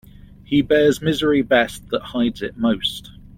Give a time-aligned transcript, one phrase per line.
[0.43, 3.11] He bears misery best that hides it most.